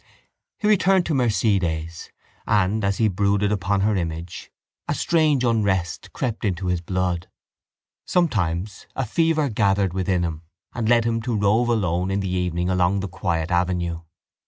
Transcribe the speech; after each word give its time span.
He 0.57 0.67
returned 0.67 1.05
to 1.05 1.13
Mercedes 1.13 2.11
and, 2.47 2.83
as 2.83 2.97
he 2.97 3.07
brooded 3.07 3.51
upon 3.51 3.81
her 3.81 3.95
image, 3.95 4.49
a 4.87 4.95
strange 4.95 5.43
unrest 5.43 6.11
crept 6.11 6.43
into 6.43 6.65
his 6.69 6.81
blood. 6.81 7.29
Sometimes 8.05 8.87
a 8.95 9.05
fever 9.05 9.47
gathered 9.47 9.93
within 9.93 10.23
him 10.23 10.41
and 10.73 10.89
led 10.89 11.05
him 11.05 11.21
to 11.21 11.37
rove 11.37 11.69
alone 11.69 12.09
in 12.09 12.19
the 12.19 12.29
evening 12.33 12.67
along 12.67 13.01
the 13.01 13.07
quiet 13.07 13.51
avenue. 13.51 14.01